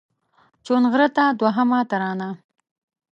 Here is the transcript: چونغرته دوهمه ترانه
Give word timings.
چونغرته 0.65 1.23
دوهمه 1.39 1.79
ترانه 1.89 2.29